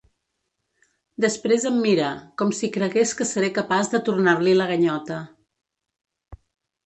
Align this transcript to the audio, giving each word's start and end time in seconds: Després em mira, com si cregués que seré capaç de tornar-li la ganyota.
Després 1.25 1.65
em 1.69 1.75
mira, 1.81 2.07
com 2.41 2.53
si 2.59 2.69
cregués 2.77 3.13
que 3.19 3.27
seré 3.33 3.51
capaç 3.57 3.91
de 3.93 4.01
tornar-li 4.07 4.55
la 4.61 4.67
ganyota. 4.71 5.19